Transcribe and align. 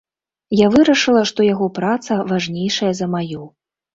Я 0.59 0.69
вырашыла, 0.75 1.21
што 1.33 1.45
яго 1.49 1.67
праца 1.79 2.17
важнейшая 2.31 2.89
за 3.01 3.11
маю. 3.17 3.45